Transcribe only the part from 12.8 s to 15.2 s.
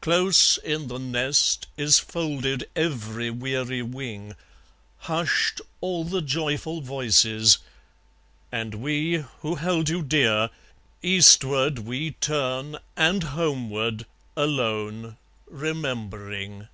and homeward, alone,